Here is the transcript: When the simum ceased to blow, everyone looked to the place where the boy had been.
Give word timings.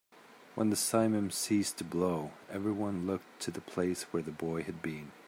When 0.55 0.71
the 0.71 0.75
simum 0.75 1.31
ceased 1.31 1.77
to 1.77 1.83
blow, 1.83 2.31
everyone 2.49 3.05
looked 3.05 3.39
to 3.41 3.51
the 3.51 3.61
place 3.61 4.01
where 4.11 4.23
the 4.23 4.31
boy 4.31 4.63
had 4.63 4.81
been. 4.81 5.11